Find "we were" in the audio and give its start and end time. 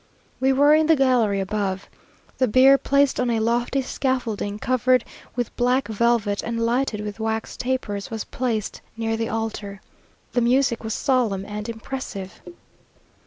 0.39-0.73